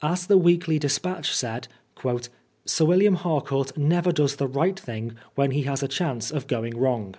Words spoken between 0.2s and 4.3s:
the Weekly Dis patch said, "Sir William Harcourt never